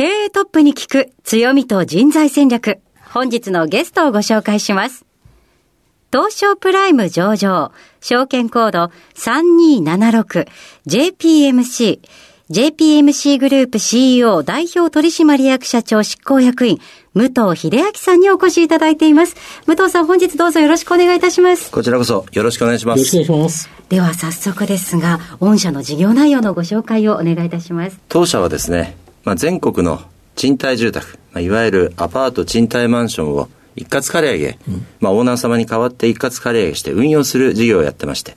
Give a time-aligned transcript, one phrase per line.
[0.00, 2.80] 経営トップに聞く強みと人材戦略。
[3.12, 5.04] 本日のゲストをご紹介します。
[6.10, 12.00] 東証プライム上場、証券コード 3276JPMC、
[12.48, 16.78] JPMC グループ CEO 代表取締役社長執行役員、
[17.12, 19.36] 武藤秀明さんにお越しいただいています。
[19.66, 21.70] 武藤さん、本日どうぞよろしくお願いいたします。
[21.70, 23.00] こちらこそよろしくお願いします。
[23.00, 23.70] よろしくお願いします。
[23.90, 27.98] では早速ですが、御社の事業内容のご紹介をお願いいたします。
[28.08, 30.00] 当社はですね、まあ、全国の
[30.36, 38.36] 賃貸住宅、まあ、いわゆるアパート賃貸マンションを一括借り上げ、うん、まあ、オーナー様に代わって一括借り上げして運用する事業をやってまして、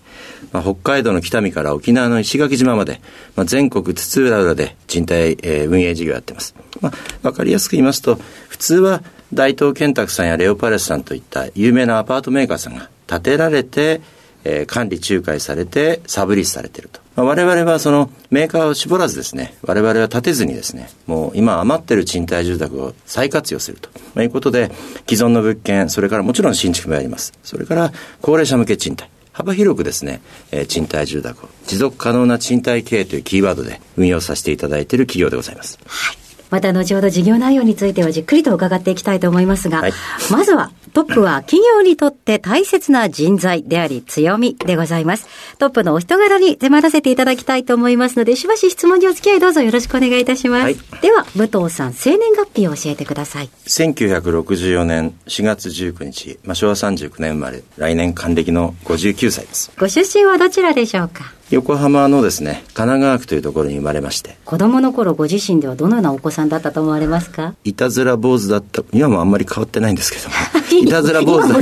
[0.51, 3.01] まあ、北海道の北見から沖縄の石垣島まで、
[3.35, 6.55] まあ、全国津々浦々で賃貸、えー、運営事業をやってます。
[6.81, 6.93] まあ、
[7.27, 9.03] わかりやすく言いますと、普通は
[9.33, 14.01] 大東建託さんやレオパレスさんといった有名なアパートメーカーさんが建てられて、
[14.43, 17.01] えー、管理仲介されてサブリースされてると。
[17.15, 24.71] まあ、我々はそのメーカーを絞らずですね、我々は立てずにですね、もう今余ってる賃貸住宅を再活用すると、まあ、いうことで、
[25.07, 27.33] 既存の物件、それからもちろん新築もやります。
[27.43, 29.09] それから高齢者向け賃貸。
[29.31, 30.21] 幅広くですね、
[30.51, 35.79] えー、賃貸住宅を持続可能な賃貸経営というキーワードで運用させていただいている企業でございます。
[35.85, 36.22] はい。
[36.53, 39.93] また後ほど事業内容についてはじっくりと伺っていきたいと思いますが、はい、
[40.29, 45.27] まずはトップは企業にとって大切な人材であり強みでございます。
[45.57, 50.63] トップのお人柄に迫らせていただきたいと思いますので、しばし質問にお付き合いどうぞよろしくお願いいたします。
[50.65, 53.49] はい、では、武藤さん、生年月日を教えてください。
[53.65, 59.71] 1964年4月19日、まあ、昭和39年生まれ、来年還暦の59歳です。
[59.79, 61.33] ご出身はどちらでしょうか？
[61.53, 64.37] 横浜のですね、神奈川区というところに生まれまして。
[64.43, 67.53] 子供の頃ご自身ではどのようなお子さんだったと思われますか？
[67.63, 70.35] いたずら坊主だった、今もあんまり変わってないんですけども。
[70.81, 71.59] いたずら坊主だ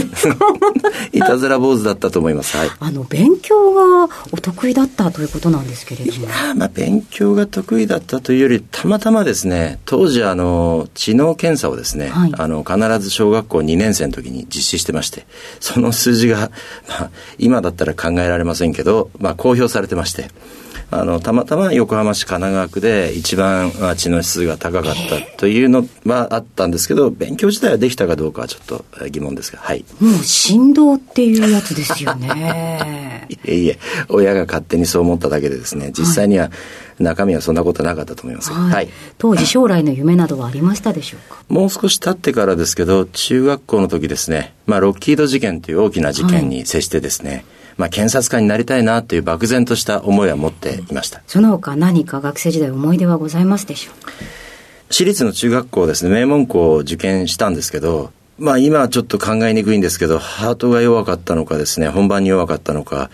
[1.12, 2.56] いたずら坊主だったと思います。
[2.56, 2.69] はい。
[2.79, 6.28] あの、勉強がお得意だったということなんですけれども。
[6.56, 15.25] まあ、勉強が得意だったというより、たまたまですね、当時あの、知能検査をですね、はい、あの、必ず小学校2年生の時に実施してまして、
[15.59, 16.50] その数字が、
[16.88, 20.30] まあ、今だったら考えられませんけど、まあ、公表されてまして、
[20.94, 29.86] あの、たまたま横浜市神奈川区で一番知の指数が高かったというのはあったんですけど、勉強自体はできたかどうかはちょっと疑問ですが、はい。
[30.02, 33.28] もう振動っていうやつですよね。
[33.31, 36.52] いえいえ、親が勝手にそう思っただけでですね、実際には、
[37.00, 41.40] 中身はそんなことなかったと思います、はい、はい、当時将来の夢などはありましたでしょうか？
[41.47, 47.46] もう少し経ってからですけど中学校の時ですね、まあ、ロッキード事件という大きな事件に接してですね、はい
[47.78, 51.22] まあ、検察官になりたいなという漠然とした思いは持っていました。
[51.28, 54.12] その他何か学生時代思い出はございますでしょうか？
[54.90, 63.09] 私立の中学校ですね、名門校を受験したんですけど、まあ今はちょっと考えにくいんですけど、ハートが弱かったのかですね、本番に弱かったのか、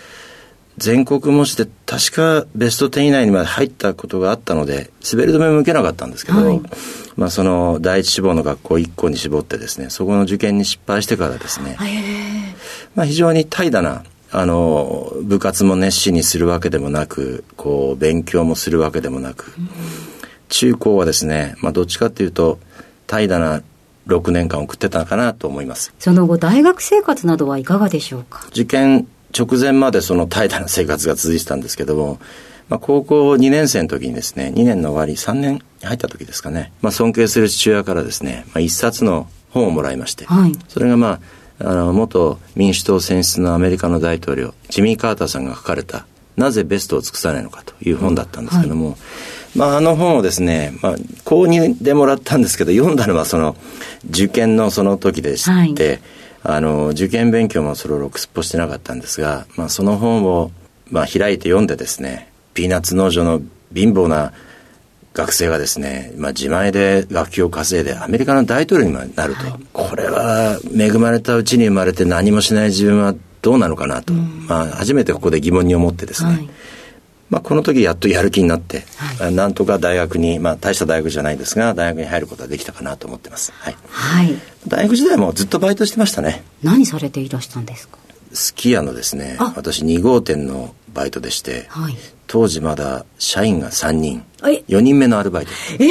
[0.78, 6.62] 全国模試で確かベスト10以内にまで入ったことがあったので、滑り止めも受けなかったんですけど、はい、
[7.16, 11.78] まあその第一志望の学校1校に絞ってですね、そこの受験に失敗してからですね、
[12.96, 19.54] まあ非常に怠惰なあの部活も熱心にするわけでもなくこう勉強もするわけでもなく、
[20.50, 22.60] 中高はですね、まあ、どっちかっていうと
[23.08, 23.62] 怠惰な
[24.08, 25.94] 6年間送ってたかなと思います。
[26.00, 28.46] その後大学生活などはいかがでしょうか？
[28.50, 29.08] 受験
[29.38, 32.20] 直前までその怠惰な生活が続いてたんですけども、
[32.70, 41.20] まあ、高校2年生の時にですね2年の終わり3年入った時ですかね、まあ、尊敬する父親からですね、まあ、一冊の本をもらいまして、はい、それがまあ
[41.60, 46.06] あの元民主党選出のアメリカの大統領ジミー・カーターさんが書かれた
[46.38, 48.98] 「なぜベストを尽くさないのか」という本だったんですけども、はい、
[49.56, 53.56] まあ、あの本をですね、まあ、購入でもらったんですけど読んだのはその
[54.10, 55.46] 受験のその時でし
[55.76, 56.00] て、はい、
[56.44, 60.52] あの受験勉強もそれろくすっぽしてなかったんですが、まあ、その本を、
[60.92, 63.42] まあ、開いて読んでですねピーナッツ農場の
[63.74, 64.32] 貧乏な
[65.18, 76.50] 学生がですね、まあ、自前で学費を稼いでアメリカの大統領になると、はい、これは恵まれたうちに生まれて何もしない自分はどうなのかなと、うん、まあ、初めてここで疑問に思ってですね、はい、
[77.30, 78.86] まあ、この時やっとやる気になって、
[79.20, 83.76] はい、なんとか大学に、まあ、大した大学じゃないですが大学に入ることができたかなと思ってます、はい。
[83.90, 84.36] はい、
[84.68, 86.44] 大学時代もずっとバイトしてましたね。
[86.62, 87.98] 何されていらしたんですか？
[88.34, 91.98] すき家のですね私2号店のバイトでして、はい、
[92.28, 94.24] 当時まだ社員が3人。
[94.42, 95.52] 4人目のアルバイト。
[95.80, 95.88] え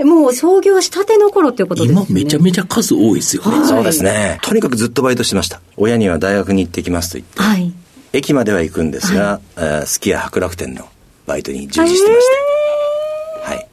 [0.00, 2.06] えー、もう創業したての頃っていうことですね。
[2.08, 4.38] 今めちゃめちゃ数多いですよね、はい、そうですね。
[4.42, 5.60] とにかくずっとバイトしてました。
[5.76, 7.72] 親には大学に行ってきますと言って、はい、
[8.12, 10.88] 駅までは行くんですが、はい、すき家博楽天の
[11.26, 12.34] バイトに従事してまして、
[13.44, 13.66] えー、はい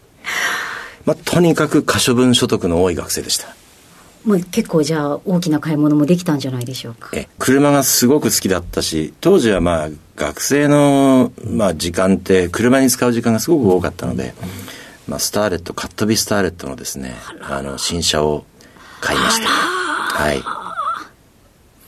[1.06, 3.48] まあ、とにかく可処分所得の多い学生でした
[4.28, 7.12] まあ、結構じゃあ大きな買い物もできたんじゃないでしょうか。
[7.14, 14.34] え車がすごく好きだったし当時はまあ学生の、まあ、時間って車に使う時間がすごく多かったので、
[15.08, 18.46] まあ、スターレットカットビスターレットのですねあの新車を
[19.00, 19.48] 買いました。
[19.48, 20.44] はい。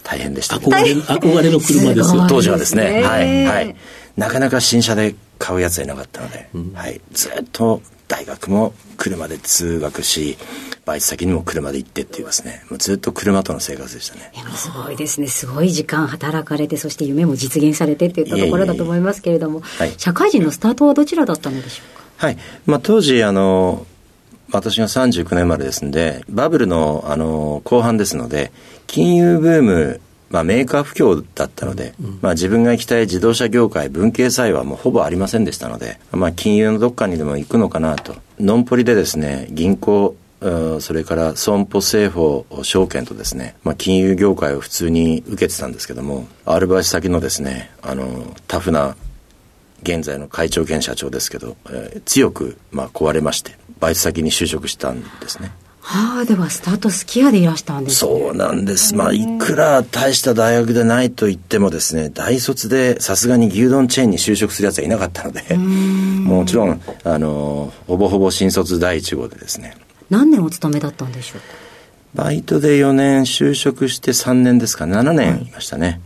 [0.03, 3.03] 大変でした憧れ憧れの車ですよ当時はですね。
[3.03, 3.45] はい。
[3.45, 3.75] はい。
[4.15, 10.37] なかなか新車で買うやつはいなかったので、うん、はい、ずっと大学も車で通学し
[10.83, 12.65] バイト先にも車で行ってっていうですね。
[12.69, 14.33] もうずっと車との生活でしたね。
[14.55, 15.27] すごいですね。
[15.27, 22.27] すごい時間働かれてそして夢も実現されてっていったところだと思いますけれども、はい、社会人のスタートはどちらだったのでしょうか？
[22.27, 23.85] はい、まあ、当時あの
[24.51, 28.51] 私が39年までですんでバブルのあの後半ですので
[28.87, 38.15] 金融ブームまあ、メーカー不況だったので、うん、まあ、自分が行きたい自動車業界文系債はもうほぼありませんでしたので、まあ、金融のどっかにでも行くのかなと。
[38.39, 40.15] ノンポリでですね銀行
[40.79, 48.95] それから損保政法証券とですね、まあ、金融業界を普通に受けてたんですけどもアルバイト先のですねあのタフな
[49.83, 58.95] 現在の会長兼社長ですけど、えー、強くまあ壊れましてバイト先に就職したんですねはあ、ではスタートスキヤでいらしたんです、ね、そうなんです。
[58.95, 69.77] まあ、いくら大した大学でないと言ってもですね、大卒でさすがに牛丼チェーンに就職するやつはいなかったので、もちろん、あの、ほぼほぼ新卒第一号でですね。
[70.09, 71.41] 何年お勤めだったんでしょう？
[72.13, 76.01] バイトで4年、就職して3年ですか、7年いましたね。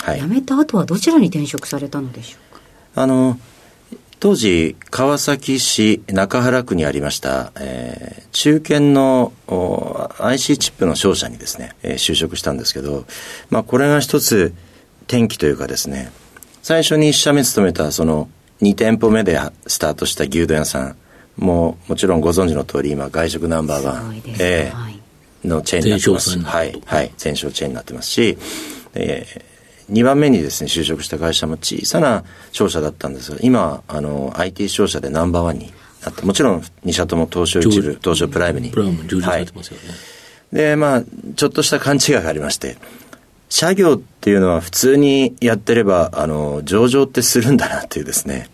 [0.00, 0.20] はい。
[0.20, 2.60] 辞めた後はどちらに転職されたのでしょうか？
[3.02, 3.38] あの、
[4.24, 9.34] 当時、川崎市中原区にありました、えー、中堅の
[10.18, 13.04] IC チップの商社にですね、えー、就職したんですけど、
[13.50, 14.54] まあ、これが一つ
[15.02, 16.10] 転機というかですね、
[16.62, 18.30] 最初に一社目勤めたその
[18.62, 20.96] 2店舗目でスタートした牛丼屋さん、
[21.36, 26.38] もうもちろんご存知の通り今外食ナンバーワン、えー、のチェーンになってます。
[26.38, 28.38] はい、はい、全商チェーンになってますし、
[28.94, 29.53] えー、
[29.90, 35.72] 2番目にですね、就職した会社も小さな商社だったんですが、今、あの、IT 商社でナンバーワンに
[36.02, 38.70] なって、もちろん2社とも東証一部、東証プライムに。
[38.70, 39.88] プライム上場されてますよね。
[39.88, 41.02] はい、で、まあ、
[41.36, 42.76] ちょっとした勘違いがありまして、
[43.48, 48.48] 社業っていうのは普通にやってれば、あの、上場ってするんだなっていうですね、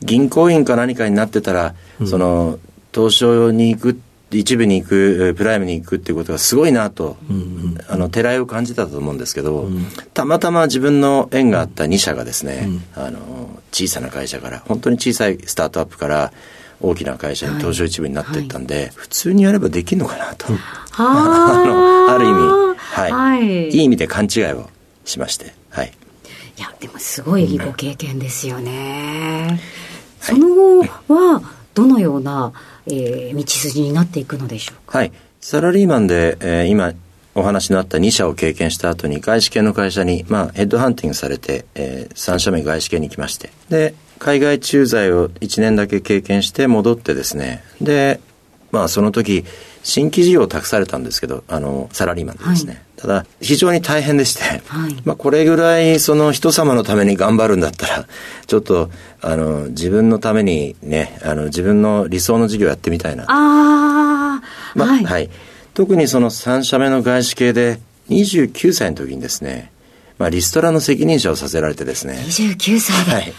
[0.00, 2.58] 銀行員か何かになってたら、うん、その
[2.92, 4.00] 東証に行く
[4.30, 16.32] 一部に行くプライムに行くっていうことがすごいなと、うんうん、あのてらいを感じたと思うんですけど、うん、たまたま自分の縁があった2社がですね、うん、あの小さな会社から本当に小さいスタートアップから
[16.80, 20.46] 大きな会社に東証一部になっていったんで、はい、普通にやればできるのかなと、
[20.98, 24.68] あのある意味、はい、はい、いい意味で勘違いを
[25.04, 25.92] しまして、はい、
[26.58, 29.60] いやでもすごいご経験ですよね。
[30.20, 32.52] その後はどのような、
[32.86, 34.98] えー、道筋になっていくのでしょうか？
[34.98, 35.12] はい。
[35.40, 36.92] サラリーマンで、えー、今
[37.36, 48.20] お話のあった2社を経験した後に外資系の会社に、まあ、ヘッドハンティングされて、えー、3社目外資系に来まして、で、海外駐在を1年だけ経験して戻ってですね、で、
[48.72, 49.44] まあその時、
[49.82, 52.72] 新規事業を託されたんですけど、あの、サラリーマンでですね。
[52.72, 58.06] はい、ただ、非常に大変でして、はい、まあこれぐらいその人様のために頑張るんだったら、
[58.46, 63.24] ちょっと、あの、自分のためにね、あの、自分の理想の事業やってみたいな。
[63.24, 64.42] ああ、
[64.74, 65.30] まあ、はい、はい。
[65.74, 69.72] 特にその3社目の外資系で、29歳の時にですね、
[70.18, 72.14] まあリストラの責任者をさせられてですね。
[72.26, 73.12] 29歳で。
[73.12, 73.34] はい。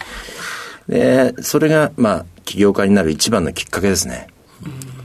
[0.88, 4.28] で、それが、まあ、起業家になる一番のきっかけですね。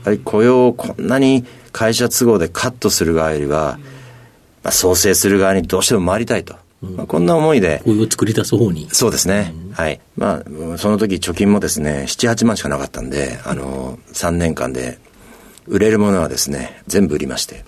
[0.04, 3.78] ぱり雇用をこんなに会社都合でカットする側よりは、
[4.64, 6.56] まあ、創生する側にどうしても回りたいと。
[6.82, 7.82] まあ、こんな思いで。
[7.84, 8.88] 雇用を作り出す方に。
[8.90, 9.52] そうですね。
[9.68, 10.00] うん、はい。
[10.16, 10.42] ま
[10.74, 14.98] あ、その時貯金もですね、7、8万しかなかったんで、あの、3年間で
[15.66, 17.64] 売れるものはですね、全部売りまして、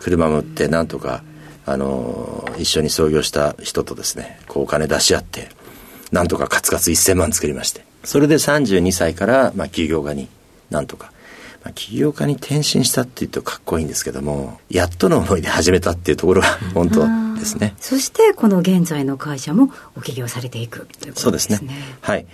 [0.00, 1.22] 車も売ってなんとか、
[1.66, 5.48] あの、一緒に創業した人とですね、こうお金出し合って、
[6.10, 10.28] なんとかカツカツ1000万作りまして、それで32歳から、まあ、企業家に
[10.70, 11.12] なんとか。
[11.64, 17.06] まあ、起業家に転身したっていうとかっこいいんですけども、やっとの思いで始めたっていうところが本当
[17.38, 17.74] ですね。
[17.78, 21.56] そしてこの現在の会社もお起業されていくということですね。
[21.58, 21.82] そうですね。
[22.00, 22.26] はい。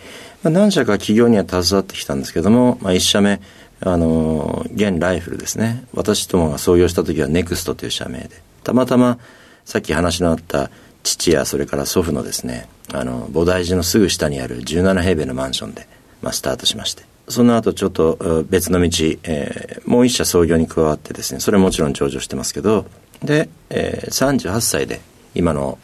[0.42, 3.40] まあ、何社か起業には携わってきたんですけども、まあ、一社目、
[3.80, 5.84] あの、現ライフルですね。
[5.92, 8.30] 私どもが創業した時はネクストという社名で、
[8.62, 9.18] たまたま
[9.64, 10.70] さっき話のあった
[11.02, 15.88] 父やそれから祖父のですね、あの、菩提寺のすぐ下にある17平米のマンションで、
[16.22, 17.04] まあ、スタートしまして。
[17.28, 18.88] その後ちょっと別の道、
[19.24, 22.86] えー、もう一社創業に加わってですね、それもちろん上場してますけど、
[23.22, 25.00] で、えー、38歳で
[25.34, 25.78] 今の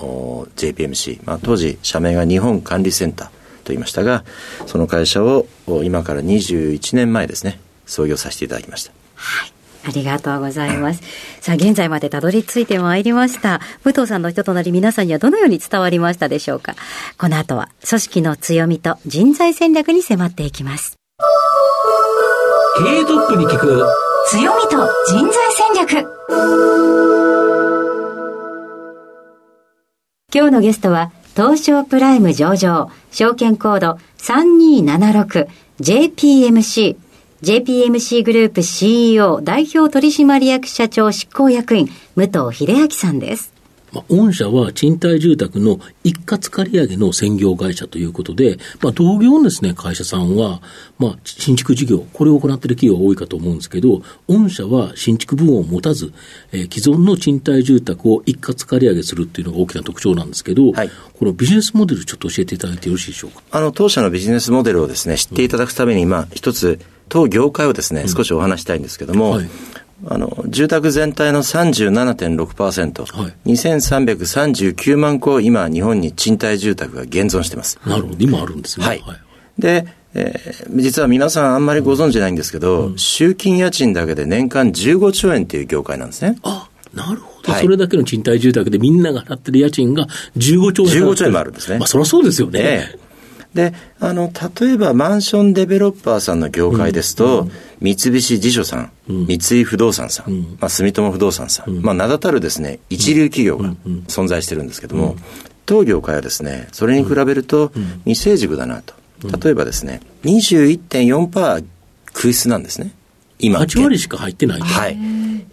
[0.57, 3.35] JPMC、まあ、当時社名が日本管理センターと
[3.67, 4.25] 言いましたが、
[4.67, 5.47] その会社を
[5.85, 8.93] 今から21年前ですね、創業させていただきました。
[9.15, 9.53] はい。
[9.85, 11.03] ありがとうございます。
[11.41, 13.61] さあ、現在までたどり着いてまいりました。
[13.83, 16.77] 武藤さんの人となり皆さんにはどのように伝わりましたでしょうか
[17.19, 21.02] この後は、組織の強みと人材戦略に迫っていきます。
[22.75, 23.85] 経営トップに聞く。
[24.29, 24.71] 強みと
[25.07, 26.09] 人材戦略。
[30.35, 36.97] 今日のゲストは東証プライム上場証券コード 3276JPMC
[37.43, 43.52] JPMC グループ CEO 代表取締役社長執行役員、武藤秀明さんです。
[43.93, 50.63] まあ、御社は賃貸住宅の一括借り上げの専業会社ということで、まあ、同業のですね、会社さんは、
[50.99, 56.13] まあ、新築事業、これを行っている企業が多いかと思うんですけど、御社は新築部門を持たず、
[56.53, 63.43] えー、既存の賃貸住宅を一括借り上げするっていうのが大きな特徴なんですけど、はい、このビジネスモデルちょっと教えていただいてよろしいでしょうか？
[63.51, 69.51] あの、当社のビジネスモデルをですね、知っていただくために、まあ、一つ、当業界をですね、少しお話したいんですけども、はい、
[70.07, 77.79] あの、住宅全体の37.6%、はい、2339万戸、今、日本に賃貸住宅が現存してます。
[77.87, 78.87] なるほど、今あるんですね。
[78.87, 79.01] はい。
[79.01, 79.17] はい、
[79.59, 86.37] で、えー、実は皆さんあんまりご存知ないんですけど、うん、集金家賃だけで年間15兆円っていう業界なんですね。
[86.43, 90.07] あ、なるほど、はい、それだけの賃貸住宅でみんなが払ってる家賃が
[90.37, 91.05] 15兆円。
[91.05, 91.79] 15兆円もあるんですね。
[91.79, 92.63] まあ、そりゃそうですよね。
[92.63, 92.97] ね
[93.55, 103.75] で、あの、例えばマンションデベロッパーさんの業界ですと、うん、三菱地所さん、うん、三井不動産さん、うん、まあ、住友不動産さん、まあ、名だたるですね、一流企業が
[104.09, 105.17] 存在してるんですけども、
[105.67, 107.73] 当業界はですね、それに比べると
[108.05, 108.95] 未成熟だなと。
[109.39, 111.65] 例えばですね、21.4%
[112.13, 112.93] 空室なんですね。
[113.39, 113.61] 今。
[113.61, 114.97] 8割しか入ってないはい。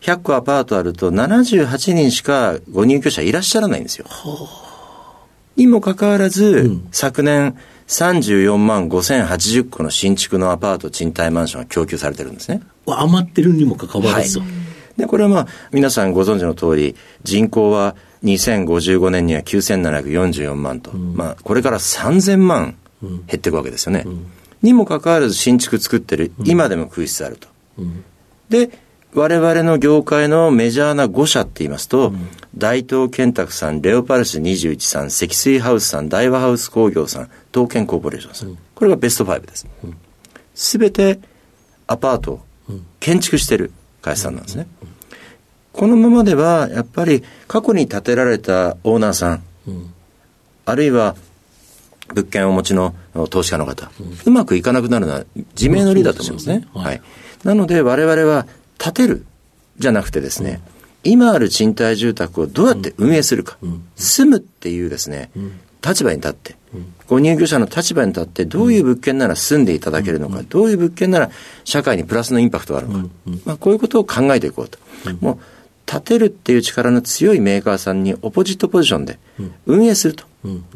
[0.02, 4.06] 100個アパートあると78人しかご入居者いらっしゃらないんですよ。
[5.56, 7.56] にもかかわらず、昨年、
[7.90, 12.62] 34万5080戸の新築のアパート賃貸マンションが供給されてるんですね。
[12.86, 14.48] 余ってるにもかかわらず、はい、
[14.96, 24.04] で、これはまあ、皆さんご存知の通り、人口は2055年には9744万と、うん、まあ、これから3000万減っていくわけですよね。
[24.06, 24.26] うん、
[24.62, 27.48] にもかかわらず新築作ってる、今でも空室あると。
[28.50, 28.70] で、
[29.16, 38.50] 我々の業界のメジャーな5社って言いますと、うん、大東建託さん、レオパルス21さん、積水ハウスさん、大和ハウス工業さん、東建コーポレーションさん。
[38.50, 39.68] うん、これがベスト5です。
[40.56, 41.20] す、べ、て
[41.88, 42.42] アパートを
[43.00, 44.68] 建築してる会社さんなんですね。
[45.72, 49.44] このままでは、やっぱり過去に建てられたオーナーさん、
[50.66, 51.16] あるいは
[52.14, 52.96] 物件をお持ちの
[53.30, 53.92] 投資家の方、
[54.26, 56.68] うまくいかなくなるのは自明の理だと思うんですね。
[56.74, 57.02] はい。
[57.44, 58.46] なので我々は
[58.78, 59.26] 建てる
[59.78, 60.62] じゃなくてですね、
[61.04, 63.58] 今ある賃貸住宅をどうやって運営するか、
[63.96, 65.32] 住むっていうですね、
[65.86, 66.56] 立場に立って、
[67.08, 71.32] ご入居者の立場に立って、どういう物件なら住んでいただけるのか、どういう物件なら
[71.64, 73.10] 社会にプラスのインパクトがあるのか、
[73.46, 74.78] まあ、こういうことを考えていこうと。
[75.22, 75.38] もう
[75.86, 79.18] 建てるっていう力の強いメーカーさんにオポジットポジションで
[79.66, 80.26] 運営すると。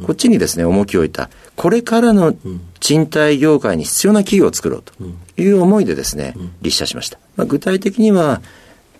[0.05, 2.35] こっちにですね、重きを置いた、これからの
[2.79, 4.93] 賃貸業界に必要な企業を作ろうと。
[5.39, 7.19] いう思いでですね、立社しました。
[7.35, 8.41] まあ、具体的には、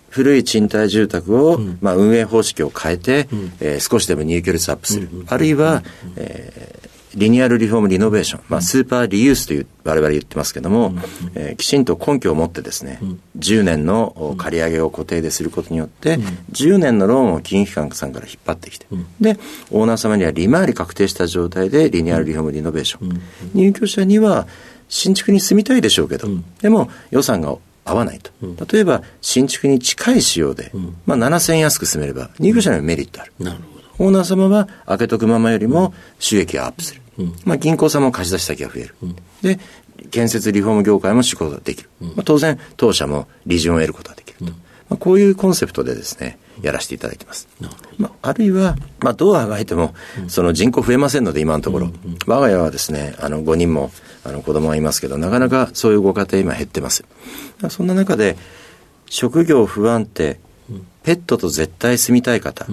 [0.08, 5.08] 古い賃貸住宅を、まあ、運営方式を変えて、えー、少しでも入居率アップする。
[5.26, 5.82] あるいは、
[6.16, 6.83] えー
[7.16, 10.98] リニアルリフォームリノベーション、まあ、スーパーリユースという我々言ってますけども、うん、
[11.34, 19.38] えー、きちんと根拠を持ってですね、うん、10年の借り上げを固定ですることによって、うん、10年のローンを金融機関さんから引っ張ってきて、うん、で、
[19.70, 23.20] オーナー様には利回り確定した状態でリニアルリフォームリノベーション。
[23.54, 24.46] 入居者には
[24.88, 26.28] 新築に住みたいでしょうけど、
[26.60, 28.30] でも予算が合わないと。
[28.72, 30.72] 例えば、新築に近い仕様で、
[31.06, 33.32] まあ、7000円安く住めれば、入居者にはメリットある。
[33.38, 34.06] なるほど。
[34.06, 37.03] オーナー様は開けとくままよりも収益がアップする。
[37.44, 38.94] まあ、銀行さんも貸し出し先が増える。
[39.42, 39.58] で、
[40.10, 41.88] 建設リフォーム業界も仕事ができる。
[42.00, 44.44] まあ、当然、当社も利潤を得ることができると。
[44.44, 47.48] まあ、こういうコンセプトでですね、やらせていただいてます。
[47.98, 49.94] まあ、あるいは、まあ、どうあがいても、
[50.28, 51.90] その人口増えませんので、今のところ。
[52.26, 53.90] 我が家はですね、あの、5人も、
[54.24, 57.04] あの、子供がいますけど、なかなかそういうご家庭今減ってます。
[57.70, 58.36] そんな中で、
[59.06, 60.38] 職業不安定、
[61.02, 62.66] ペットと絶対住みたい方、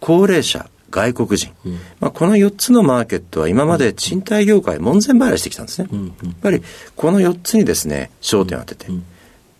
[0.00, 6.62] 高齢者、外国人、うん、まあ、この4つのマーケットは今まで賃貸業界門前払いしてきたんですね、うんうん、やっぱり
[6.96, 9.04] この4つにですね焦点を当てて、うん、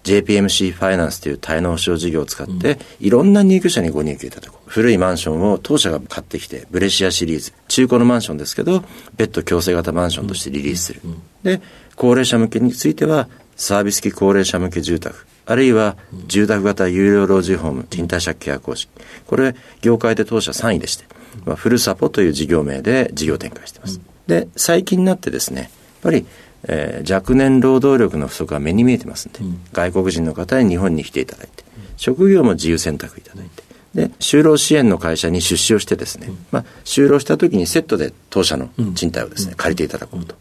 [0.05, 7.53] JPMC ファイナンスという滞納保証事業を使って、いろんな入居者にご入居いただく古いマンションを当社が買ってきてブレシアシリーズ。
[7.69, 8.83] 中古のマンションですけど
[9.17, 11.03] ベッド強制型マンションとしてリリースする、
[11.43, 11.61] で
[11.97, 15.27] 高齢者向けについてはサービス付き高齢者向け住宅。
[15.49, 18.91] あるいは住宅型有料老人ホーム賃貸借契約方式。
[19.27, 21.05] これ業界で当社3位でして
[21.45, 24.01] まあ、フルサポという事業名で事業展開しています。
[24.27, 25.71] で、最近になってですね、やっ
[26.03, 26.27] ぱり、
[26.65, 31.65] えー、若年労働力の不足が目に見えてますんで、うん、外国人の方に日本に来ていただいて、
[31.97, 33.63] 職業も自由選択いただいて、
[33.95, 40.35] で、就労支援の会社に出資をしてですね、うん、まあ、就労した時にセットで当社の賃貸をですね、借りていただこうと。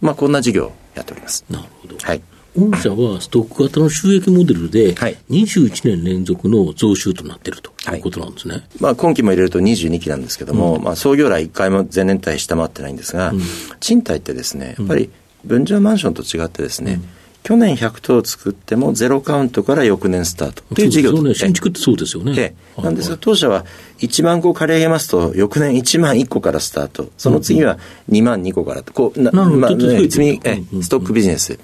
[0.00, 1.44] まあ、こんな事業をやっております。
[1.50, 1.96] なるほど。
[1.98, 2.22] はい。
[2.56, 8.54] 御社はストック型の収益モデルで、21年連続の増収となっているということなんですね。
[8.54, 13.40] はい、まあ、今期も入れると22期なんですけども、うん、まあ、創業来1回も前年対下回ってないんですが、うん、
[13.80, 15.10] 賃貸ってですね、やっぱり
[15.44, 21.34] 分譲マンションと違ってですね、うん去年100棟作ってもゼロカウントから翌年スタートという事業ですね。
[21.34, 22.34] 新築ってそうですよね。
[22.38, 22.82] ええ。
[22.82, 23.64] なんですが、当社は
[23.98, 27.10] 1万個借り上げますと、翌年1万1個からスタート。
[27.18, 27.78] その次は
[28.10, 28.92] 2万2個からと。
[28.92, 31.58] こう、な、まあ、ね、積み、え、ストックビジネス。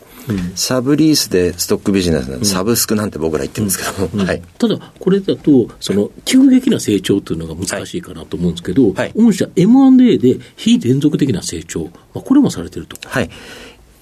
[0.57, 12.97] サブリースでストックビジネスなんで、サブスクなんて僕ら言ってるんですけども、はい、ただ、これだと、その急激な成長というのが難しいかなと思うんですけど、はい、御社 M&A で非連続的な成長、まあ、これもされてると。
[13.09, 13.31] はい。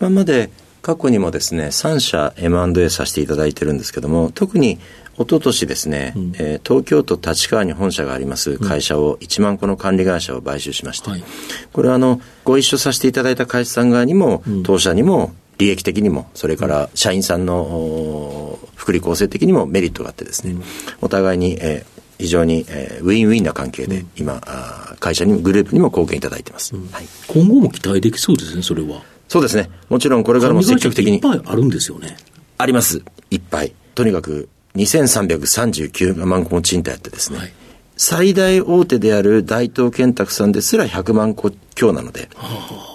[0.00, 0.50] 今まで
[0.86, 4.78] 過去にもですね、3社 M&A させていただいてるんですけども、特に
[5.14, 11.24] 一昨年ですね、うん、えー、東京都立川に本社があります会社を、1万個の管理会社を買収しまして、はい、
[11.72, 20.62] これはあの、ご一緒させていただいた会社さん側にも、当社にも利益的にも、それから社員さんの福利厚生的にもメリットがあってですね、うん、
[21.00, 29.02] お互いに、えー、非常に、えー、ウィンウィンな関係で、今、あ会社にもグループにも貢献いただいてます、うん、はい、今後も期待できそうですね、それは。
[29.28, 29.70] そうですね。
[29.88, 31.16] もちろんこれからも積極的に。
[31.16, 32.16] いっぱいあるんですよね。
[32.58, 33.02] あります。
[33.30, 33.74] いっぱい。
[33.94, 37.52] とにかく、2339万個も賃貸あってですね、はい、
[37.96, 42.28] 最大大手である大東建託さんですら100万個強なので、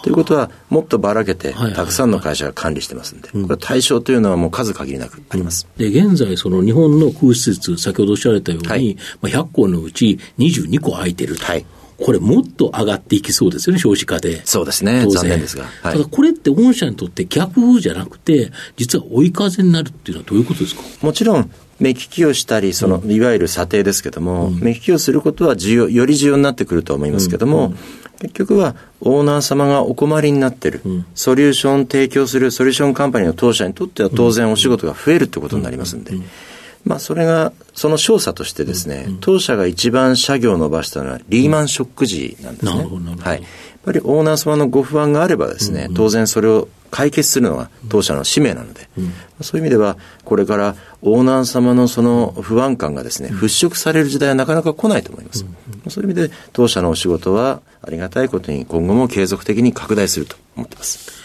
[0.03, 5.67] ということは、もっとばらけて、たくさんの会社が管理してますんで、これ対象というのはもう数限りなくあります。
[5.77, 11.45] で、現在、その日本の空施設、先ほどおっしゃられたように、はい、まあ、100個のうち22個空いてると。
[11.45, 11.65] はい
[12.03, 14.41] これもっと上がっていきそうですよね、少子化で。
[14.45, 15.65] そうですね、残念ですが。
[15.83, 20.81] はい、ただこれって御社にとって逆風じゃなくて、実は追い風になるっていうのはどういうことですか？
[21.01, 27.71] もちろん、目利きをしたり、その、いわゆる査定ですけども、うん、目利きをすることは重要、より重要になってくると思いますけども、うん。
[27.71, 27.77] うん
[28.21, 36.13] 結局はオーナー様がお困りになってる、うん、ソリューション提供するソリューションカンパニーの当社にとっては当然お仕事が増えるってことになりますんで、
[36.85, 42.71] まあそれが、その調査としてですね、当社が一番社業を伸ばしたのはリーマンショック時なんですね。
[43.19, 43.41] はい。
[43.41, 43.47] やっ
[43.83, 55.45] ぱりオーナー様のご不安があればですね、当然それを解決するのが当社の使命なので、うん、そういう意味では、これからオーナー様のその不安感がですね、払拭される時代はなかなか来ないと思います。
[55.85, 61.20] うん、そういう意味で、当社のお仕事はありがたいことに今後も継続的に拡大すると思っています。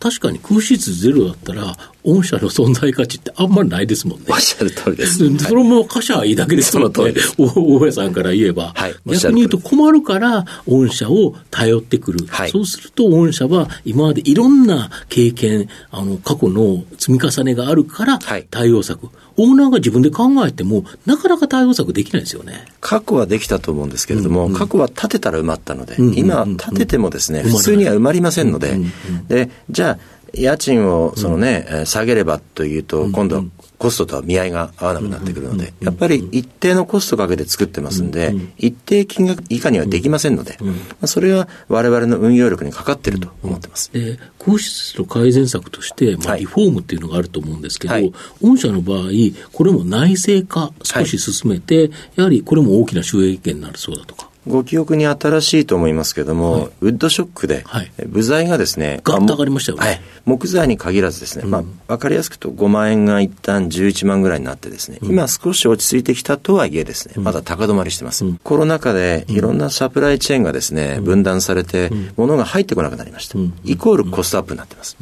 [0.00, 4.24] 確かに空室ゼロだったら、御社の存在価値ってあんまりないですもんね。
[4.30, 5.18] おっしゃる通りです。
[5.38, 7.12] そのまま貨車はいいだけですもんね。
[7.38, 8.72] 大家さんから言えば。
[8.74, 12.26] はい、逆に言うと困るから、御社を頼ってくる。
[12.28, 18.18] はい、そうすると、御社は今までいろんな経験、あの、過去の積み重ねがあるから、
[18.50, 19.04] 対応策。
[19.06, 22.66] はいオーナーが自分で考えても、なかなか対応策できないですよね。
[22.80, 28.86] 過去はできたと思うんですけれども、うんうん、過去は建てたら埋まったので、うんうんうん、今、建ててもですね、普通には埋まりませんので、うんうんう
[29.22, 29.98] ん、で、じゃあ、
[30.34, 33.44] 家賃をそのね、うん、下げればというと、今度は
[33.78, 43.90] コストとは見合いが合わなくなってくるので、やっぱり一定のコストかけて作ってますんで、一定金額以下にはできませんので、まあ、それは我々の運用力にかかっていると思ってます。
[43.92, 48.12] で、皇室の改善策として、まあ、リフォームっていうのがあると思うんですけど、はい、
[48.42, 49.08] 御社の場合、
[49.52, 54.29] これも内製化少し進めて、はい、やはりこれも大きな収益源になるそうだとか。
[54.46, 57.64] ご記憶に新しいと思いますけども、はい、ウッドショックで、
[58.06, 59.86] 部材がですね、ガッと上がりましたよね。
[59.86, 60.00] はい。
[60.24, 68.24] 木材に限らずですね、うん、まあ、わかりやすくと5万円が一旦11万ぐらいになってですね、うん、今少し落ち着いてきたとはいえですね、まだ高止まりしてます。
[68.24, 73.38] うん、コロナ禍でいろんなサプライチェーンがですね、分断されて、物が入ってこなくなりました。
[73.64, 74.96] イコールコストアップになってます。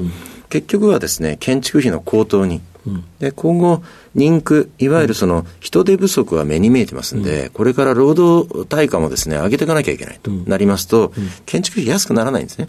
[0.48, 2.60] 結局はですね、建築費の高騰に
[3.18, 3.82] で、今後、
[4.14, 11.12] 人区、いわゆるその人手不足は目に見えてますんで、これから労働対価もですね、上げていかなきゃいけないとなりますと、
[11.46, 12.68] 建築費安くならないんですね。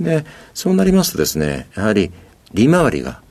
[0.00, 0.24] で、
[0.54, 2.10] そうなりますとですね、やはり
[2.52, 3.22] 利回りが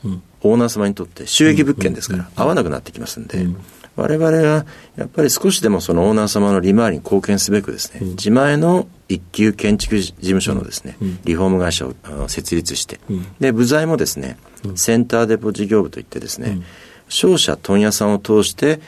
[0.41, 3.47] オーナー様にとって収益物件ですから、合わなくなってきますんで、
[3.95, 11.93] 我々がやっぱり少しでもそのオーナー様の利回りに貢献すべくですね、自前の一級建築事務所のですね、リフォーム会社を
[12.27, 12.99] 設立して、
[13.39, 14.37] で、部材もですね、
[14.75, 16.61] センターデポ事業部といってですね、
[17.07, 18.79] 商社問屋さんを通して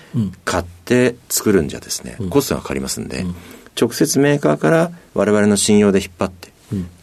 [0.45, 3.25] 買って作るんじゃですね、コストがかかりますんで、
[3.79, 6.50] 直接メーカーから我々の信用で引っ張って、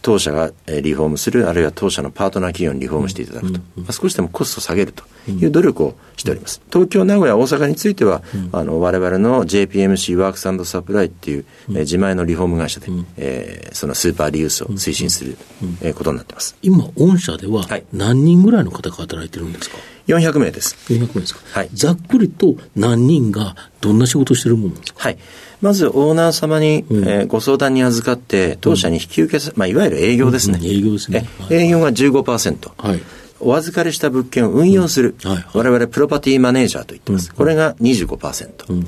[0.01, 0.51] 当社が
[0.81, 6.61] リフォームする、あるいは当社のパートナー企業にリフォームしていただくと、まあ、少しでもコストを下げるという努力をしております。
[6.71, 15.37] 東京、名古屋、大阪については、あの我々の JPMC ワークスサプライっていう、えー、自前のリフォーム会社で、えー、そのスーパーリユースを推進する、
[15.81, 16.55] えー、ことになってます。
[16.61, 19.77] 今、御社では何人ぐらいの方が働いてるんですか、
[20.09, 20.75] 400名です。
[20.89, 21.41] 400名ですか？
[21.51, 21.69] はい。
[21.73, 24.99] ざっくりと何人がどんな仕事をしてるものですか？
[25.03, 25.17] はい。
[25.61, 30.57] まず、オーナー様に、うん、えー、ご相談に預かって、当社に引き受けさ、まあ、いわゆる営業ですね。
[30.57, 31.27] うん、営業ですね。
[31.39, 32.71] はい、営業が15%。
[32.77, 33.01] はい。
[33.41, 35.31] お預かりした物件を運用する、うん。
[35.31, 37.29] はいはい、我々プロパティマネージャーと言ってます。
[37.29, 38.87] うん、これが25%、うん、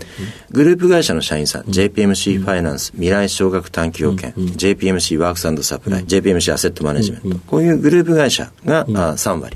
[0.50, 9.56] グループ会社の社員さん、JPMC ファイナンス、未来少額短期保険、JPMC ワークスサプライ、JPMC アセットマネジメント、こういうグループ会社が、うん、あ3割。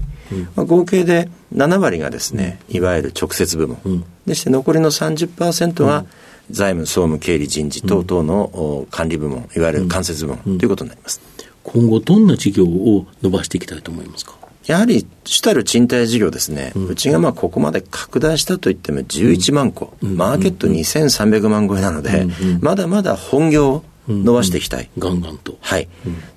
[0.55, 4.05] まあ、合計で7割がですね、いわゆる直接部門。
[4.25, 6.05] でして残りの30%が、
[6.51, 11.21] 財務、総務、経理、人事等々の管理部門、いわゆる間接部門ということになります。
[11.63, 14.35] 今後、どんな事業を伸ばしていきたいと思いますか？
[14.67, 24.89] やはり主たる賃貸事業ですね、うん、うちがまあここまで拡大したといっても11万戸、うん、マーケット2300万超えなので、うん、まだまだ本業を伸ばしていきたい。
[24.97, 25.57] ガンガンと。
[25.61, 25.88] はい。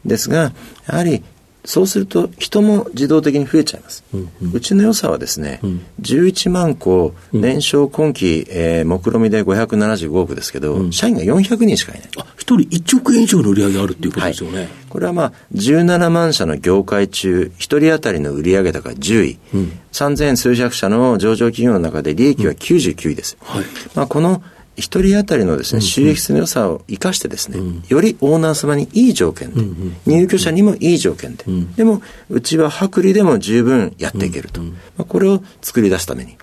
[0.05, 0.53] ですが、
[0.87, 1.23] やはり
[1.65, 4.05] そうすると人も自動的に増えちゃいます。
[4.15, 12.09] うんうん、うちの良さはですね、うん、11万個、年商今期、えー、目論見で575億ですけど、うん、社員が400人しかいない。
[12.17, 14.59] あ、一人1億円以上の売り上げあるっていうことですよね。
[14.59, 23.37] はい、これはまあ、17万社の業界中、1人当たりの売上高10位、うん、3000数百社の上場企業の中で利益は99位です。
[23.43, 24.43] はい、まあ、この
[24.79, 29.61] 一人当たりのですね、収益性の良さを生かしてですね、よりオーナー様にいい条件で、
[30.07, 31.45] 入居者にもいい条件で、
[31.77, 34.63] でも、うちは薄利でも十分やっていけると。
[34.63, 36.37] まあ、これを作り出すために、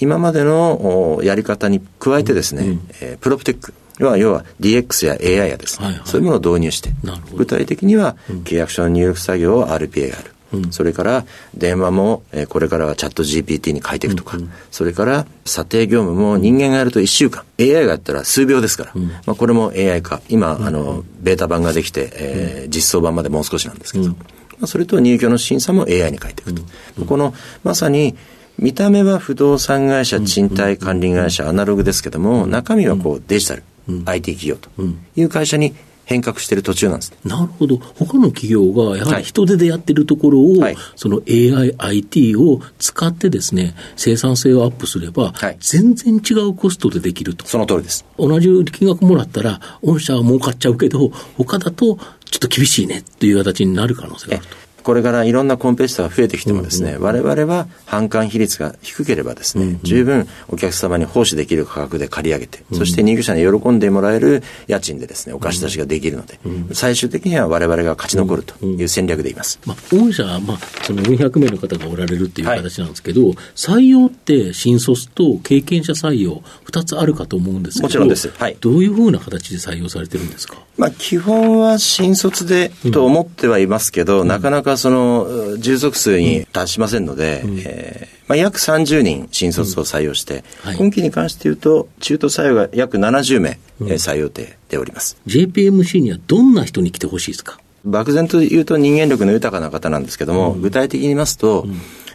[0.00, 6.90] 今までのやり方に加えてですね、えプロプテック、要は要は DX や AI やですね、はいはい、そういうものを導入して、
[7.34, 10.34] 具体的には契約書の入力作業を RPA がある。
[10.70, 14.38] それから電話も、えー、これからはチャット GPT に変えていくとか、
[14.70, 24.14] それから査定業務も人間がやると1週間、AI がやったら数秒ですから、うん、まあ、これも AI 化、今、あの、ベータ版ができて、えー、実装版までもう少しなんですけど、ま
[24.62, 27.04] あ、それと入居の審査も AI に変えていくと。
[27.06, 27.34] この、
[27.64, 28.16] まさに、
[28.58, 33.62] 見た目は不動産会社、賃貸管理会社、アナログですけども、中身はこうデジタル、
[34.04, 34.70] IT 企業と
[35.16, 47.46] いう会社に変革している途中なんです、なるほど、他の企業がやはり人手でやってるところを、はい、その AI、IT を使ってですね、生産性をアップすれば、はい、全然違うコストでできると。
[47.46, 48.04] その通りです。
[48.18, 54.71] 同じ金額もらったら、御社は儲かっちゃうけど、他だとちょっと厳しいねっていう形になる可能性があると。
[54.82, 66.38] これからいろんなコンペティターが増えてきてもですね、我々は販管比率が低ければですね、十分お客様に奉仕できる価格で借り上げて、そして入居者に喜んでもらえる家賃でですね、お貸し出しができるので、
[66.72, 69.60] 最終的には我々が勝ち残るという戦略でいます。
[69.66, 78.30] まあ、御社は、まあ、その400名の方がおられるっていう形なんですけど、はい、採用って新卒と経験者採用、2つあるかと思うんですけど、もちろんです。
[78.36, 78.56] はい。
[78.60, 80.58] どういうふうな形で採用されてるんですか？
[80.82, 90.68] まあ、基本は新卒でと思ってはいますけど、なかなかその、従属数に達しませんので、うん、えー、まあ、約30人新卒を採用して、うん。
[90.70, 95.16] はい、今期に関して言うと、中途採用が約70名、うん、採用定でおります。
[95.28, 97.60] JPMC にはどんな人に来てほしいですか？
[97.84, 101.64] 漠然と言うと人間力の豊かな方なんですけども、具体的に言いますと、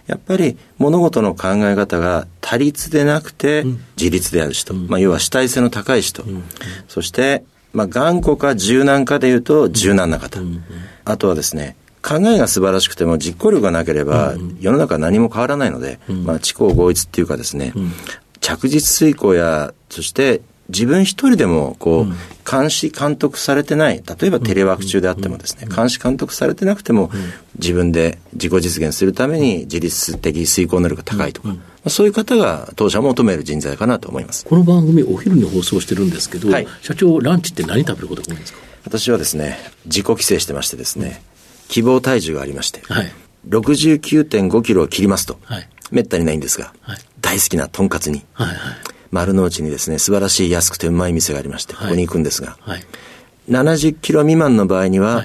[0.07, 3.63] やっぱり物事の考え方が多律でなくて
[3.97, 6.25] 自立である人、まあ、要は主体性の高い人、
[6.87, 7.43] そして
[7.77, 10.39] まあ、頑固か柔軟かでいうと柔軟な方、
[11.05, 17.73] あとはですね考えが素晴らしくても実行力がなければ世の中は何も変わらないので、まあ、知行合一っていうかですね、
[18.41, 27.11] 着実遂行やそして自分一人でもこう、監視監督されてない例えばテレワーク中であってもですね、監視監督されてなくても、
[27.57, 31.55] 自分で自己実現するために自律的遂行能力が高いとか、
[31.89, 34.45] そういう方が当社も求める人材かなと思います。
[34.45, 38.59] この番組お昼に放送してるんですけど、はい、社長ランチって何食べることが多いんですか？
[38.83, 41.21] 私はですね自己規制してましてですね、
[41.69, 43.11] 希望体重がありまして、はい、
[43.47, 48.57] 69.5キロを切りますと、はい、めったにないんですが、はい、大好きなとんかつに、はいはい、
[49.11, 52.83] 丸の内にですね、素晴らしい安くてうまい店がありまして、ここに行くんですが、はい、
[53.49, 55.23] 70キロ未満の場合には、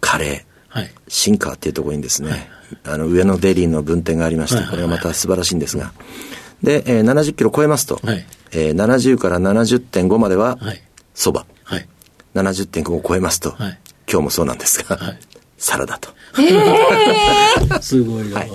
[0.00, 2.48] カレー、はい、新川っていうところにですね、
[2.84, 5.92] あの上のデリーの分店がありまして、これがまた素晴らしいんですが、
[6.62, 10.58] で、えー、70キロ超えますと、はい、えー、70から70.5までは、
[11.14, 11.86] そば、はい、
[12.34, 13.78] 70.5を超えますと、はい、
[14.10, 15.18] 今日もそうなんですが、はい、
[15.58, 16.10] サラダと。
[16.38, 18.36] えー、 すごいよ。
[18.36, 18.50] はい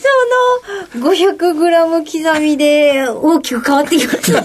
[0.00, 4.40] その500グラム刻みで大きく変わってきますね。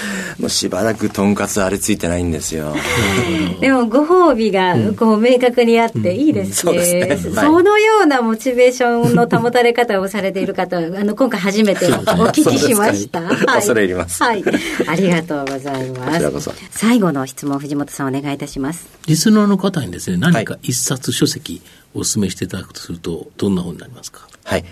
[0.38, 2.74] もうしばらくとんかつあれついてないんですよ。
[3.60, 6.72] でもご褒美がこう明確にあっていいですね。
[6.72, 13.20] うんうん、そ、ねはい、そのようなモチベーションの保たれ方をされている方は、あの、今回初めてお聞きしました。
[13.22, 14.22] はい、恐れ入ります。
[14.22, 14.44] はい。
[14.86, 16.50] ありがとうございます。
[16.70, 18.88] 最後の質問、藤本さんお願いいたします。
[19.06, 21.62] リスナーの方にですね、何か一冊書籍
[21.94, 24.28] お勧めしていただくとすると、どんな本になりますか？
[24.44, 24.64] はい。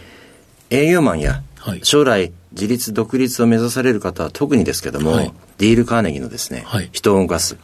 [0.71, 1.43] 営業マンや、
[1.83, 7.57] 将来自立独立を目指される方は特にですけども、はい、ディール・カーネギーのですね、はい、人を動かす。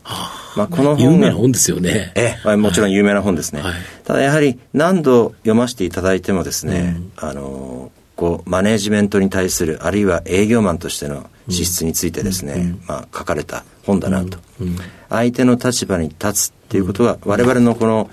[0.57, 2.13] まあ、この本有名な本ですよね。
[2.15, 3.63] ええ、もちろん有名な本ですね。
[3.63, 3.73] はい、
[4.05, 14.39] ただやはり何度読ませていただいてもですね、うん、あの、こう、マネジメントに対する、あるいは営業マンとしての資質についてですね、うん、まあ、書かれた本だなと。
[14.61, 14.77] うん、
[15.09, 18.11] 相手の立場に立つっていうことは、我々のこの、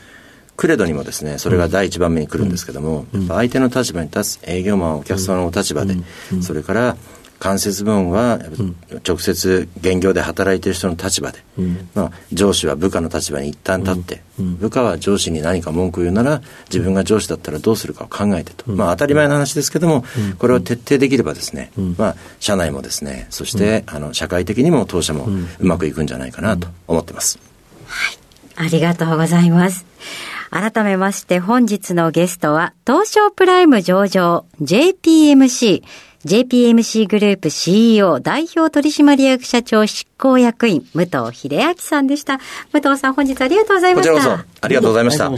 [0.59, 5.95] クレドにもですね、それが第一番目に来るんですけども、うん、相手の立場に立つ営業マン、お客様のお立場で、
[6.41, 6.97] それから
[7.39, 8.41] 間接部門は
[9.07, 11.39] 直接現業で働いている人の立場で、
[11.95, 20.03] まあ、上司は部下の立場に一旦立って、部下は上司に何か文句を言うなら自分が上司だったらどうするかを考えてと、まあ、当たり前の話ですけども、
[20.39, 25.27] これを徹底できればですね、まあ、社内もですねそして、あの社会的にも当社も
[25.59, 27.39] うまくいくんじゃないかなと思ってます。
[27.85, 28.17] はい。
[28.57, 29.85] ありがとうございます。
[30.51, 35.83] 改めまして本日のゲストは、東証プライム上場 JPMC、
[36.25, 42.39] JPMC グループ CEO 代表取締役社長執行役員、武藤秀明さんでした。
[42.73, 44.13] 武藤さん本日ありがとうございました。
[44.13, 45.29] こちらこそありがとうございました。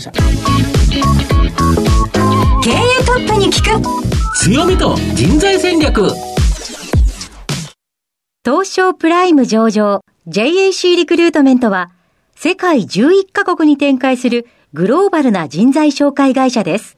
[2.64, 2.74] 経営
[3.06, 6.10] トップに聞く強みと人材戦略
[8.46, 11.92] 東証プライム上場 JAC リクルートメントは
[12.36, 16.98] 世界11カ国に展開するグローバルな人材紹介会社です。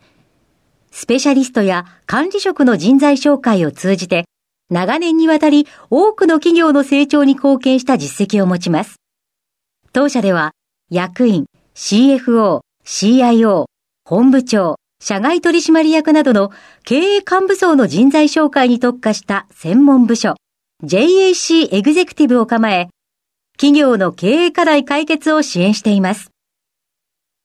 [0.92, 4.26] スペシャリストや管理職の人材紹介を通じて、
[4.70, 8.98] 長年にわたり多くの企業の成長に貢献した実績を持ちます。
[9.92, 10.52] 当社では、
[10.92, 13.66] 役員、CFO、CIO、
[14.06, 16.52] 本部長、社外取締役などの
[16.84, 20.36] 経営幹部層の人材紹介に特化した専門部署、
[20.84, 22.90] JAC エグゼクティブを構え、
[23.58, 26.33] 企業の経営課題解決を支援しています。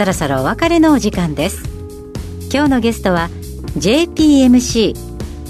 [0.00, 1.62] そろそろお別れのお時間です。
[2.50, 3.28] 今日のゲストは
[3.76, 4.94] JPMC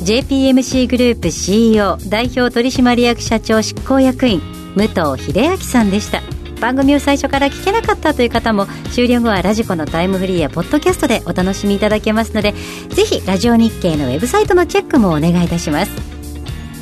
[0.04, 4.40] JPMC グループ CEO 代表取締役社長執行役員
[4.74, 6.20] 武藤秀明さんでした。
[6.60, 12.52] 番組を最初から聞けなかったという方も終了後はラジコのタイムフリーやポッドキャストでお楽しみいただけますので
[12.88, 16.19] ぜひラジオ日経のウェブサイトのチェックもお願いいたします。